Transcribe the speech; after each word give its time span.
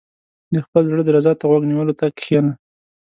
•د 0.53 0.55
خپل 0.65 0.83
زړۀ 0.91 1.03
درزا 1.07 1.33
ته 1.39 1.43
غوږ 1.49 1.63
نیولو 1.71 1.93
ته 1.99 2.05
کښېنه. 2.17 2.53